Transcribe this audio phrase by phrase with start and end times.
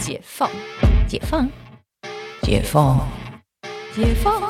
[0.00, 0.50] 解放，
[1.06, 1.46] 解放，
[2.42, 3.06] 解放，
[3.94, 4.42] 解放。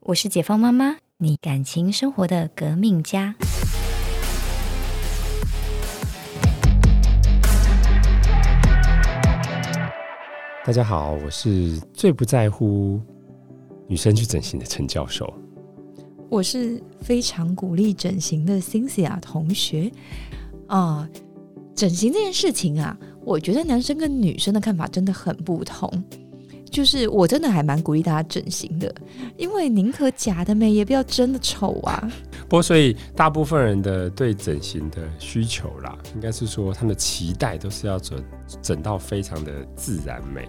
[0.00, 3.34] 我是解放妈妈，你感情生活的革命家。
[10.64, 12.98] 大家好，我是最不在乎
[13.86, 15.30] 女生去整形的陈教授。
[16.30, 19.92] 我是非常鼓励整形的 Cynthia 同学
[20.68, 21.06] 啊。
[21.74, 22.96] 整形这件事情啊，
[23.26, 25.90] 我觉得男生跟女生的看法真的很不同。
[26.68, 28.92] 就是我真的还蛮鼓励大家整形的，
[29.36, 32.12] 因为宁可假的美，也不要真的丑啊。
[32.48, 38.22] 不过，所以大部分人的对整形的需求啦，应该是说他们的期待都是要整
[38.60, 40.46] 整到非常的自然美。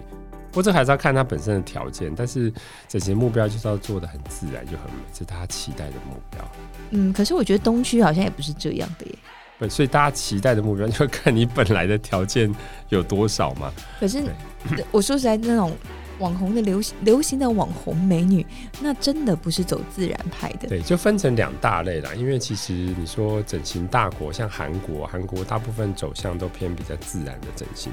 [0.50, 2.52] 不过这还是要看他本身的条件，但是
[2.88, 6.52] 整形目标就是要做的很自然就很美，这是他期待的目标。
[6.90, 9.14] 嗯，可是我觉得东区好像也不是这样的耶。
[9.58, 12.54] 对，所以大家期待的目标就看你本来的条件
[12.90, 13.72] 有多少嘛。
[13.98, 14.22] 可是
[14.90, 15.76] 我说实在，那种
[16.18, 18.44] 网红的流行流行的网红美女，
[18.80, 20.68] 那真的不是走自然派的。
[20.68, 22.12] 对，就分成两大类啦。
[22.14, 27.92] 因为其实你说整形大国，像韩国，韩国大部分走向都偏比较自然的整形。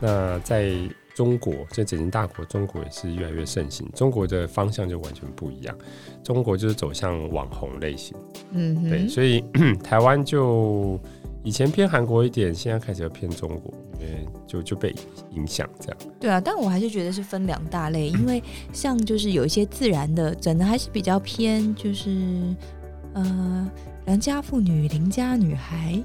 [0.00, 0.72] 那在
[1.18, 3.84] 中国，这整形大国，中国也是越来越盛行。
[3.92, 5.76] 中国的方向就完全不一样，
[6.22, 8.16] 中国就是走向网红类型。
[8.52, 9.42] 嗯，对，所以
[9.82, 10.96] 台湾就
[11.42, 14.94] 以前偏韩国一点，现在开始要偏中国，因为就就被
[15.32, 15.98] 影响这样。
[16.20, 18.40] 对啊，但我还是觉得是分两大类，因为
[18.72, 22.54] 像就是有一些自然的整的还是比较偏，就是
[23.14, 23.68] 呃
[24.06, 26.00] 良家妇女、邻家女孩。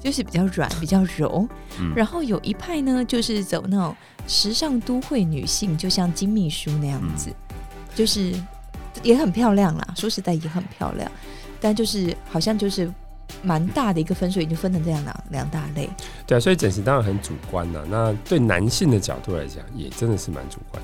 [0.00, 1.46] 就是比较软，比较柔，
[1.94, 3.94] 然后有一派呢，就是走那种
[4.28, 7.30] 时尚都会女性，就像金秘书那样子，
[7.94, 8.32] 就是
[9.02, 9.94] 也很漂亮啦。
[9.96, 11.10] 说实在也很漂亮，
[11.60, 12.88] 但就是好像就是
[13.42, 15.90] 蛮大的一个分数，已经分成这样两两大类。
[16.26, 17.84] 对啊，所以整形当然很主观呐。
[17.88, 20.80] 那对男性的角度来讲，也真的是蛮主观。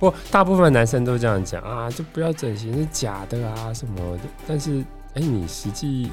[0.00, 4.24] 不过大部分男生都这样讲啊，就不要整形是假的啊什么的。
[4.46, 4.84] 但是
[5.14, 6.10] 哎，你实际。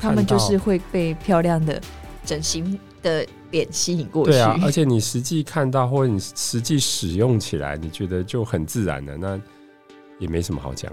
[0.00, 1.80] 他们就是会被漂亮的
[2.24, 4.32] 整形的脸吸引过去。
[4.32, 9.40] 对啊，而且你实际看到或者你实际使用起来，你觉得就很自然的，那
[10.18, 10.92] 也没什么好讲。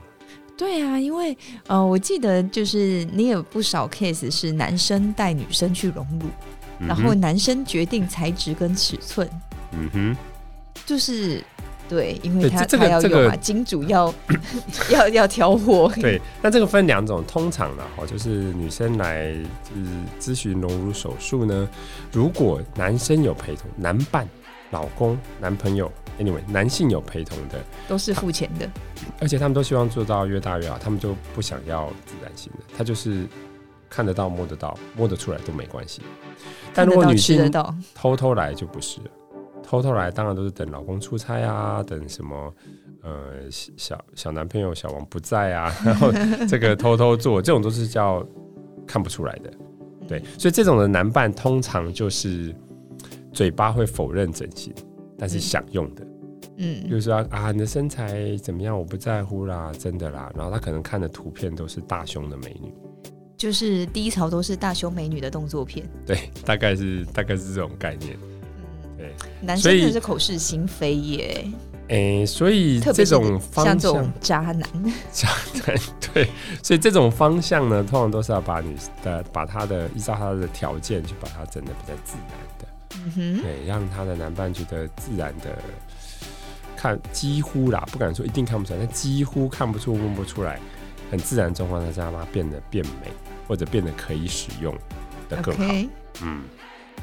[0.58, 1.38] 对啊，因为
[1.68, 6.28] 呃，我记得就是你有不少 case 是男生带女生去隆乳，
[6.88, 9.30] 然后男生决定材质跟尺寸。
[9.72, 10.18] 嗯哼，
[10.86, 11.44] 就是。
[11.94, 14.12] 对，因为他这个这个，金主要
[14.90, 15.92] 要要挑货。
[16.02, 19.32] 对，那这个分两种，通常呢，哈，就是女生来
[19.64, 19.86] 就是
[20.20, 21.70] 咨询隆乳手术呢，
[22.12, 24.28] 如果男生有陪同，男伴、
[24.72, 28.68] 老公、男朋友，anyway，男性有陪同的，都是付钱的，
[29.20, 33.28] 而且他们都希望做到越大越好，他们就不想要自然性的，他就是
[33.88, 36.02] 看得到、摸得到、摸得出来都没关系。
[36.74, 37.52] 但如果女性
[37.94, 39.12] 偷偷来就不是了。
[39.64, 42.54] 偷偷来，当然都是等老公出差啊，等什么
[43.02, 46.12] 呃小小男朋友小王不在啊，然后
[46.48, 48.24] 这个偷偷做，这种都是叫
[48.86, 49.52] 看不出来的。
[50.08, 52.54] 对，所以这种的男伴通常就是
[53.32, 54.74] 嘴巴会否认整形，
[55.18, 56.06] 但是想用的，
[56.58, 60.30] 嗯，就是说啊你的身材怎么样，我不在乎啦，真的啦。
[60.36, 62.74] 然后他可能看的图片都是大胸的美女，
[63.38, 65.90] 就是第一潮都是大胸美女的动作片。
[66.06, 68.18] 对，大概是大概是这种概念。
[69.42, 71.46] 男生真的是口是心非耶，
[71.90, 74.62] 哎，所以这种像这种渣男，
[75.12, 75.28] 渣
[75.66, 75.78] 男
[76.14, 76.30] 对，
[76.62, 82.68] 所以这种方向呢，通常都是要把女的把他的依照他的条件去把他整的比较自然的，
[82.98, 85.58] 嗯哼，对，让他的男伴觉得自然的
[86.76, 90.60] 看，几乎啦，不敢说一定看不出来，但几乎看不出、问不出来，
[91.12, 93.12] 很自然状况下，让他变得变美，
[93.48, 94.74] 或者变得可以使用
[95.30, 95.64] 的更好，
[96.22, 96.44] 嗯。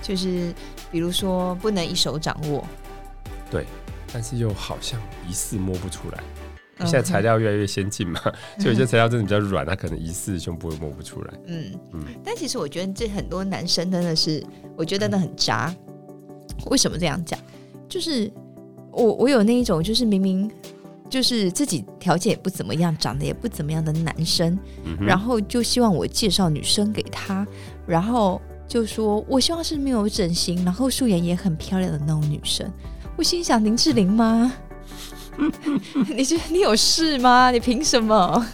[0.02, 0.52] 就是，
[0.90, 2.64] 比如说不能一手掌握，
[3.50, 3.66] 对，
[4.12, 6.22] 但是又好像疑似摸不出来。
[6.86, 8.18] 现在材料越来越先进嘛，
[8.58, 11.34] 所以有些材料真的比较软，它可能疑似胸部摸不出来。
[11.46, 12.02] 嗯嗯。
[12.24, 14.42] 但其实我觉得这很多男生真的是，
[14.74, 15.74] 我觉得那很渣。
[16.70, 17.38] 为什么这样讲？
[17.86, 18.32] 就是
[18.90, 20.50] 我我有那一种，就是明明
[21.10, 24.58] 就是自己条件也不怎么样，长得也不怎么样的男生，
[24.98, 27.46] 然后就希望我介绍女生给他，
[27.86, 28.40] 然后。
[28.70, 32.64] 就说我希望是没有整形，然后素颜也很漂亮的那种女生。
[33.16, 34.52] 我心想林志玲吗？
[36.14, 37.50] 你觉得你有事吗？
[37.50, 38.46] 你凭什么？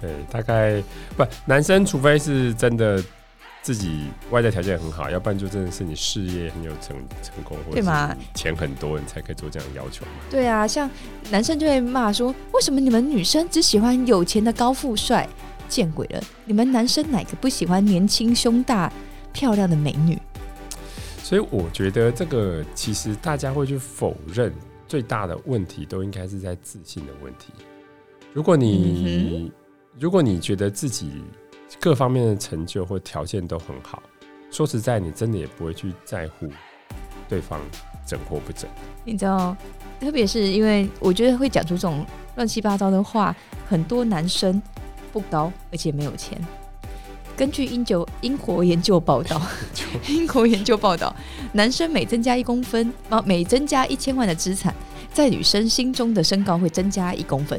[0.00, 0.82] 对，大概
[1.18, 3.04] 不男生，除非是真的
[3.60, 8.16] 自己外在条件很好，要不然就真的是你事业很有成成功，对吗？
[8.34, 10.12] 钱很多，你才可以做这样的要求嘛。
[10.30, 10.90] 对啊，像
[11.30, 15.28] 男生就会骂说，为什么你们女生只喜欢有钱的高富帅？
[15.68, 16.22] 见鬼了！
[16.46, 18.90] 你们男生哪个不喜欢年轻胸大？
[19.32, 20.18] 漂亮的美女，
[21.22, 24.52] 所以我觉得这个其实大家会去否认，
[24.86, 27.52] 最大的问题都应该是在自信的问题。
[28.32, 29.52] 如果你
[29.98, 31.22] 如果你觉得自己
[31.80, 34.02] 各方面的成就或条件都很好，
[34.50, 36.48] 说实在，你真的也不会去在乎
[37.28, 37.60] 对方
[38.06, 38.68] 整或不整。
[39.04, 39.56] 你知道，
[40.00, 42.06] 特别是因为我觉得会讲出这种
[42.36, 43.34] 乱七八糟的话，
[43.68, 44.60] 很多男生
[45.12, 46.40] 不高，而且没有钱。
[47.36, 49.40] 根据英九英国研究报道，
[50.08, 51.14] 英国研究报道，
[51.52, 54.74] 男生每增加一公分，啊，每增加一千万的资产，
[55.12, 57.58] 在女生心中的身高会增加一公分。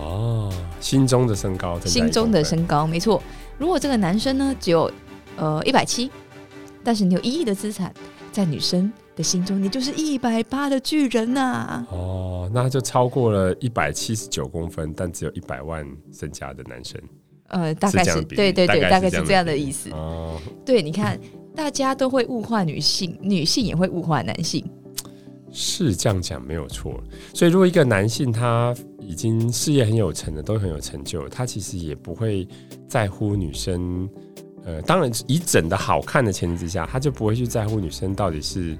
[0.00, 3.22] 哦，心中的身高，心中的身高，没错。
[3.58, 4.90] 如果这个男生呢只有
[5.36, 6.10] 呃一百七，
[6.84, 7.92] 但是你有一亿的资产，
[8.30, 11.84] 在女生的心中，你就是一百八的巨人呐。
[11.90, 17.00] 哦，那就超过了一百七十九公分，但只有一百万身家的男生。
[17.48, 19.90] 呃，大概是对对对，大概是这样的意思。
[19.90, 21.18] 哦，对，你看，
[21.54, 24.64] 大家都会物化女性，女性也会物化男性。
[25.50, 27.02] 是这样讲没有错。
[27.32, 32.46] 所以，如果一个男性他已经事业很有成的，都很有成就，他其实也不会
[32.86, 34.08] 在乎女生。
[34.64, 38.76] 呃，当然以整的好看的前提之下，他就不会去在乎女生到底是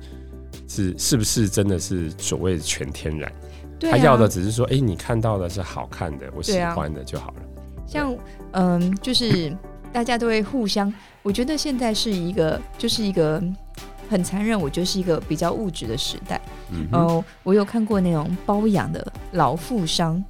[0.67, 3.33] 是是不是真的是所谓的全天然。
[3.81, 7.43] 他要的只是说，哎，你看到的是好看的，我喜欢的就好了。
[7.89, 8.15] 像
[8.53, 9.57] 嗯，就是
[9.91, 10.93] 大家都会互相。
[11.23, 13.43] 我觉得现在是一个，就是一个
[14.11, 14.59] 很残忍。
[14.61, 16.41] 我觉得是一个比较物质的时代。
[16.71, 20.23] 嗯哦，我有看过那种包养的老富商，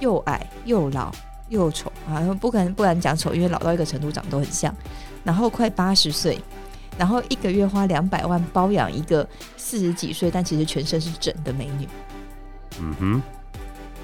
[0.00, 1.12] 又矮又老
[1.50, 2.20] 又丑啊！
[2.40, 4.74] 不可能不敢讲丑，因为老到一个程度长都很像。
[5.22, 6.40] 然后快八十岁，
[6.96, 11.86] 然后一个月花两百万包养一个四十几岁但其实全身是整的美女。
[12.80, 13.22] 嗯哼。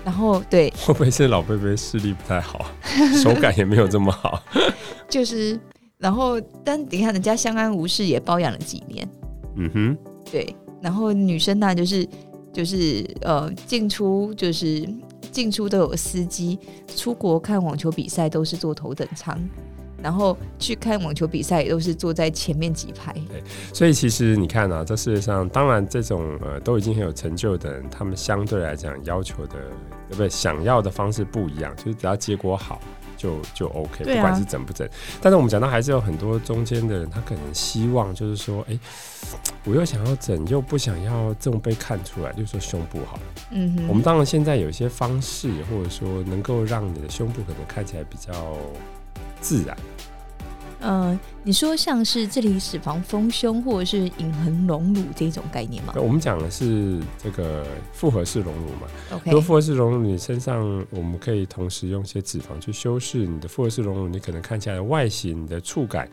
[0.04, 2.66] 然后对，会不会是老贝贝视力不太好，
[3.22, 4.42] 手感也没有这么好？
[5.08, 5.58] 就是，
[5.98, 9.08] 然后但你看人家相安无事也包养了几年，
[9.56, 9.98] 嗯哼，
[10.30, 10.54] 对。
[10.80, 12.08] 然后女生呢，就是
[12.52, 14.84] 就是呃进出就是
[15.30, 16.58] 进出都有司机，
[16.96, 19.38] 出国看网球比赛都是坐头等舱。
[20.02, 23.12] 然后去看网球比赛，也都是坐在前面几排。
[23.28, 29.54] 对，所以其实你看啊，这世界上当然这种呃都已经很有成就的人，他们相对来讲要求的，
[30.10, 30.28] 不对？
[30.28, 32.80] 想要的方式不一样，就是只要结果好
[33.16, 34.88] 就就 OK，不管是整不整。
[35.20, 38.78] 但是我们讲到还是有很多中间的人，他可能希望就是说，哎，
[39.64, 43.22] 我又想要整，又不想要这种被看出来，就是说胸部好了。
[43.52, 43.88] 嗯哼。
[43.88, 48.32] 我们当然现在有一些方式，或者说能够让你的胸部可能看起来比较。
[49.42, 49.76] 自然，
[50.80, 55.92] 嗯，你说像是这里脂肪丰胸，或者是隐痕隆乳这种概念吗？
[55.96, 58.88] 我们讲的是这个复合式隆乳嘛。
[59.12, 66.08] OK，如果复合式隆乳，你身上我们可以同时用一些脂肪去修饰你的复合式隆乳，你可能看起来外形、的触感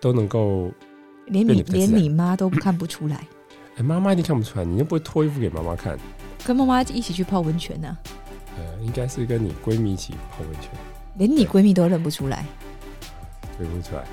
[0.00, 0.70] 都能够
[1.26, 3.26] 连你连你妈都看不出来。
[3.76, 5.98] 哎，妈妈一定看不出来，你又不会脱衣服给妈妈看，
[6.44, 7.96] 跟妈妈一起去泡温泉呢？
[8.56, 10.70] 呃，应该是跟你闺蜜一起泡温泉。
[11.18, 12.44] 连你闺蜜都认不出来，
[13.58, 14.04] 认不出来。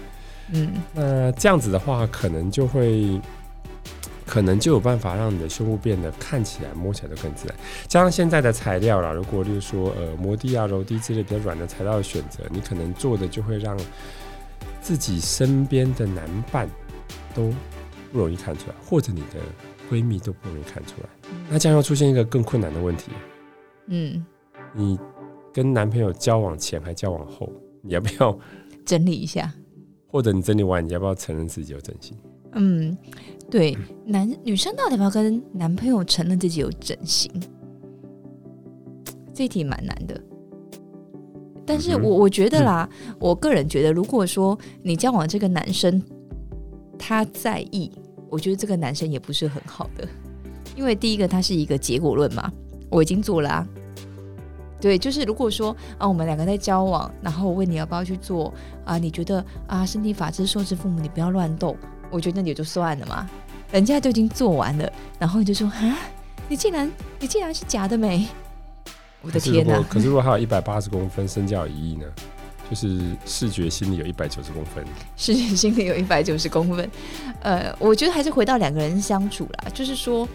[0.52, 3.20] 嗯，那这样子的话，可能就会，
[4.26, 7.56] 可能就有办法让你的胸部变得看起来、摸起来都更自然。
[7.88, 13.78] 加上现在的材料啦，如果就是说呃摩的啊、柔地之类比较软的材料的选择，你可能做的就会让
[14.82, 16.70] 自己身边的男伴
[17.34, 17.54] 都
[18.12, 19.40] 不容易看出来，或者你的
[19.90, 21.10] 闺蜜都不容易看出来。
[21.50, 23.12] 那将要出现一个更困难的问题。
[23.88, 24.26] 嗯，
[24.74, 25.00] 你。
[25.54, 27.48] 跟男朋友交往前还交往后，
[27.81, 28.38] 你要不要
[28.83, 29.54] 整理一下？
[30.07, 32.18] 或者你整理完，你要不要承认自己有整形？
[32.54, 32.95] 嗯，
[33.50, 37.31] 对，男女生到底要不要跟男朋友承认自己有整形？
[39.33, 40.19] 这题蛮难的。
[41.66, 42.88] 但是我我觉得啦，
[43.19, 46.02] 我个人觉得，如果说你交往这个男生
[47.00, 47.92] 他在意，
[48.30, 50.07] 我觉得这个男生也不是很好的，
[50.76, 52.52] 因为第一个他是一个结果论嘛，
[52.92, 53.68] 我已经做了啊。
[54.83, 61.73] 对，就是如果说啊，我们两个在交往，然后我问你要不要去做啊，你觉得啊，身体法治受之父母，你不要乱动，
[62.09, 63.30] 我觉得那也就算了嘛。
[63.71, 65.97] 人家都已经做完了，然后你就说啊，
[66.49, 68.28] 你竟然你竟然是假的美，
[69.21, 69.81] 我的天哪！
[69.83, 72.06] 可是如果还有一百八十公分，身价有一亿呢？
[72.69, 74.83] 就是视觉心理有一百九十公分，
[75.16, 76.92] 视觉心理有一百九十公分，
[77.40, 80.28] 呃，我觉得还是回到两个人相处啦，就是说。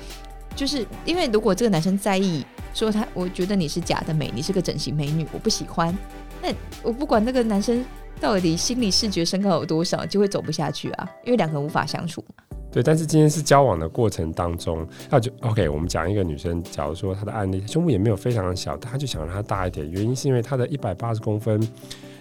[0.57, 2.45] 就是因为如果这个男生在意
[2.79, 5.93] 说他，我觉得你是假的美，你是个整形美女，我不喜欢。
[6.41, 7.85] 那我不管那个男生
[8.21, 12.25] 到底心理视觉身高有多少，就会走不下去啊，因为两个人无法相处。
[12.71, 15.69] 对，但是今天是交往的过程当中，那就 OK。
[15.69, 21.61] 我们讲一个女生，假如说她的案例，胸部也没有非常的小，她就想让她大一点，原因是因为她的一百八十公分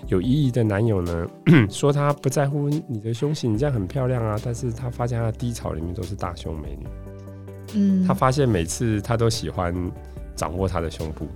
[0.08, 1.28] 有意义的男友呢，
[1.70, 6.88] 说她不在乎你的胸型，你这样很漂亮啊，但是她发现她的低潮里面都是大胸美女，
[7.74, 9.76] 嗯，她发现每次她都喜欢
[10.38, 11.28] 掌握他的胸部，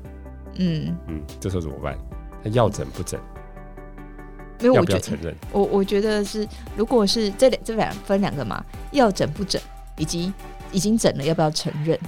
[0.56, 1.98] 嗯嗯，这时候怎么办？
[2.42, 3.20] 他要整不整？
[4.62, 9.60] 没有，我觉得我我觉得是，如果是这两这两分两个嘛，要整不整，
[9.98, 10.32] 以及
[10.72, 12.00] 已经整了要不要承认，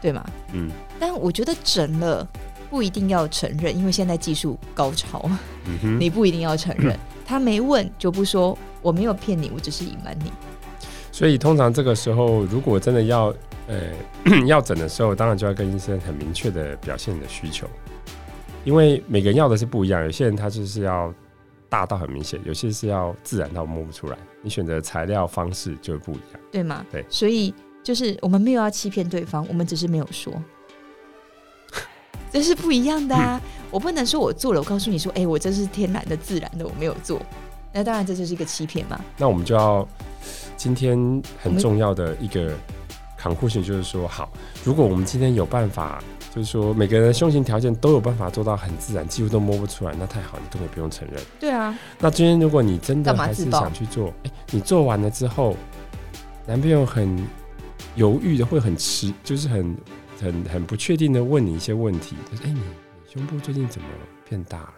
[0.00, 0.24] 对吗？
[0.54, 0.70] 嗯。
[0.98, 2.26] 但我觉得整了
[2.70, 5.30] 不一定要承认，因为现在技术高超，
[5.66, 6.98] 嗯 你不一定要承认。
[7.26, 10.32] 他没问就不说，我没有骗你，我只是隐瞒你。
[11.12, 13.34] 所以通常这个时候，如果真的要
[13.70, 17.66] 呃 要诊的时候，当然就要跟医生很明确的表现你的需求，
[18.64, 21.14] 因为每个人要的是不一样，有些人他就是要。
[21.70, 24.18] 大到很明显，有些是要自然到摸不出来。
[24.42, 26.84] 你选择材料方式就不一样，对吗？
[26.90, 30.32] 对，所以就是我们没有要欺骗对方，我们只是没有说，
[32.32, 33.40] 这是不一样的啊！
[33.70, 37.22] 我不能说我做了，我告诉你说，哎，我这是天然的、自然的，我没有做。
[37.72, 39.00] 那当然这就是一个欺骗嘛。
[39.16, 39.86] 那我们就要
[40.56, 42.52] 今天很重要的一个
[43.20, 44.32] conclusion 就是说，好，
[44.64, 46.02] 如果我们今天有办法。
[46.32, 51.20] 就是说，每个人的胸型条件都有办法做到很自然，几乎都摸不出来，那太好，你根本不用承认。
[51.40, 51.76] 对啊。
[51.98, 55.56] 那今天如果你真的还是想去做，哎，你做完了之后，
[56.46, 57.18] 男朋友很
[57.96, 59.76] 犹豫的，会很迟，就是很
[60.20, 62.60] 很很不确定的问你一些问题，就是哎，你
[63.12, 63.88] 胸部最近怎么
[64.28, 64.74] 变大了？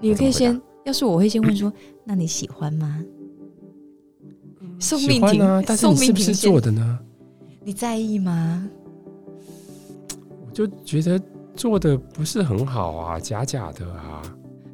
[0.00, 1.72] 你可以先，要是我会先问说，
[2.04, 3.02] 那你喜欢吗？
[4.78, 7.00] 喜欢啊，但是你是不是做的呢？
[7.62, 8.68] 你在意吗？
[10.46, 11.20] 我就觉得
[11.54, 14.22] 做的不是很好啊，假假的啊。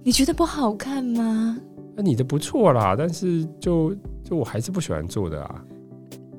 [0.02, 1.59] 你觉得不好看吗？
[1.97, 5.64] 那你的不错啦，但是就就我还是不喜欢做的啊。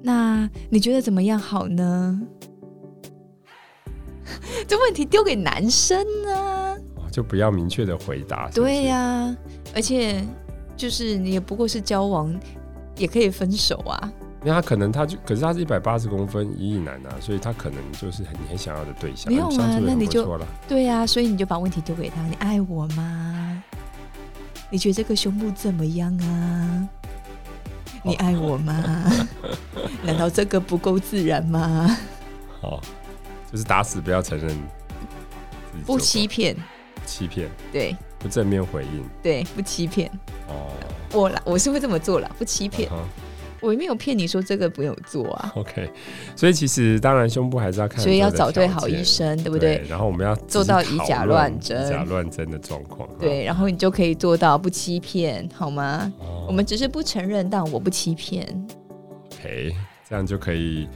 [0.02, 2.22] 那你觉得怎么样好呢？
[4.68, 6.78] 这问题丢给男生呢？
[7.12, 8.50] 就不要明确的回答。
[8.52, 9.36] 对呀，
[9.74, 10.24] 而且
[10.76, 12.34] 就是你也不过是交往，
[12.96, 14.14] 也可以分手啊。
[14.44, 19.32] 因为他可能他就，可是他是一百八十公分一亿男啊，所以他可能就是很很想要的对象。
[19.34, 20.40] 没有啊，那你就。
[20.68, 22.22] 对呀，所以你就把问题丢给他。
[22.28, 23.64] 你爱我吗？
[24.70, 26.88] 你觉得这个胸部怎么样啊？
[28.04, 28.74] 你爱我吗？
[30.04, 31.98] 难道这个不够自然吗？
[32.62, 32.80] 好，
[33.52, 34.56] 就是打死不要承认，
[35.86, 36.56] 不欺骗，
[37.06, 40.10] 欺骗，对，不正面回应，对，不欺骗。
[40.48, 40.72] 哦，
[41.12, 42.90] 我啦，我是会这么做了，不欺骗。
[43.60, 45.52] 我也没有骗你说这个不用做啊。
[45.56, 45.90] OK，
[46.36, 49.82] 所以其实当然胸部还是要看，所以要找对好医生，对不对？
[49.90, 53.08] 然后我们要做到以假乱真、以假乱真的状况。
[53.20, 56.12] 对，然后你就可以做到不欺骗，好吗？
[56.48, 58.46] 我们只是不承认，但我不欺骗。
[59.40, 59.74] OK，
[60.08, 60.88] 这样就可以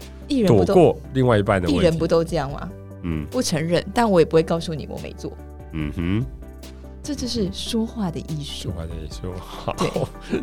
[0.47, 1.81] 躲过另外一半的问题。
[1.81, 2.69] 艺人不都这样吗？
[3.03, 5.31] 嗯，不承认，但我也不会告诉你我没做。
[5.73, 6.25] 嗯哼。
[7.03, 8.70] 这就是说话的艺术。
[8.70, 9.75] 说话的艺术，好，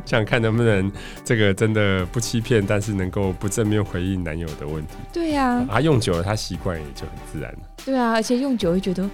[0.04, 0.90] 想 看能不能
[1.24, 4.94] 这个真的不欺骗，但是能够不正面回应男友的问题。
[5.12, 7.58] 对呀，他用久了，他习惯也就很自然了。
[7.84, 9.08] 对啊，而且用久会觉得，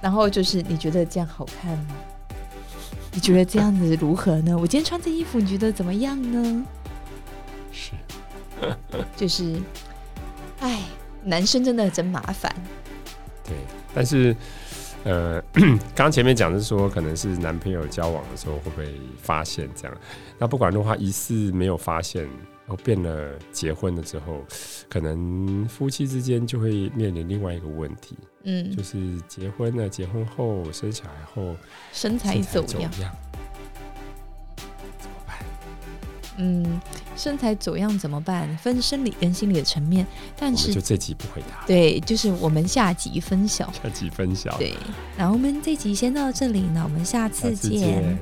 [0.00, 1.94] 然后就是你觉得这样好看吗？
[3.12, 4.56] 你觉得这样子如何呢？
[4.56, 6.64] 我今天穿这衣服，你觉得怎么样呢？
[7.72, 7.92] 是，
[9.14, 9.60] 就是，
[10.60, 10.80] 哎，
[11.22, 12.50] 男生真的真麻烦。
[13.44, 13.54] 对，
[13.94, 14.34] 但是。
[15.04, 15.42] 呃，
[15.94, 19.96] 刚前面讲是说，可能是男朋友交往的时候会不会发现这样？
[20.38, 24.44] 那不管的话，疑似没有发现，然后变了结婚了之后，
[24.88, 28.98] 可能夫妻之间就会面临另外一个问题，嗯，就是
[29.28, 31.54] 结婚了，结婚后生小孩后，
[31.92, 32.90] 身材怎么样？
[36.36, 36.80] 嗯，
[37.16, 38.48] 身材走样怎么办？
[38.58, 41.64] 分生理跟心理的层面，但是就这集不回答。
[41.66, 43.72] 对，就是我们下集分晓。
[43.72, 44.56] 下集分晓。
[44.58, 44.74] 对，
[45.16, 48.18] 那我们这集先到这里，那我们下次见。